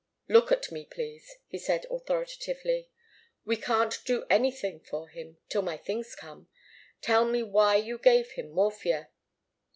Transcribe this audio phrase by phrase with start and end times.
[0.27, 2.89] "Look at me, please," he said, authoritatively.
[3.45, 6.49] "We can't do anything for him till my things come.
[7.01, 9.11] Tell me why you gave him morphia."